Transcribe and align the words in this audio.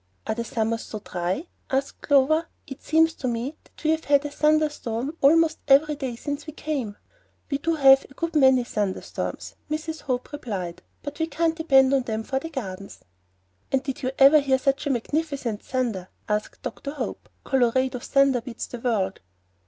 "Are 0.25 0.33
the 0.33 0.43
summers 0.43 0.81
so 0.81 0.97
dry?" 0.97 1.45
asked 1.69 2.01
Clover. 2.01 2.47
"It 2.65 2.81
seems 2.81 3.13
to 3.13 3.27
me 3.27 3.55
that 3.63 3.83
we 3.83 3.91
have 3.91 4.05
had 4.05 4.25
a 4.25 4.31
thunder 4.31 4.67
storm 4.67 5.15
almost 5.21 5.59
every 5.67 5.93
day 5.95 6.15
since 6.15 6.47
we 6.47 6.53
came." 6.53 6.97
"We 7.51 7.59
do 7.59 7.75
have 7.75 8.05
a 8.05 8.15
good 8.15 8.35
many 8.35 8.63
thunderstorms," 8.63 9.53
Mrs. 9.69 10.01
Hope 10.01 10.33
admitted; 10.33 10.81
"but 11.03 11.19
we 11.19 11.27
can't 11.27 11.55
depend 11.55 11.93
on 11.93 12.01
them 12.01 12.23
for 12.23 12.39
the 12.39 12.49
gardens." 12.49 13.01
"And 13.71 13.83
did 13.83 14.01
you 14.01 14.09
ever 14.17 14.39
hear 14.39 14.57
such 14.57 14.87
magnificent 14.87 15.61
thunder?" 15.61 16.07
asked 16.27 16.63
Dr. 16.63 16.89
Hope. 16.93 17.29
"Colorado 17.43 17.99
thunder 17.99 18.41
beats 18.41 18.65
the 18.65 18.79
world." 18.79 19.19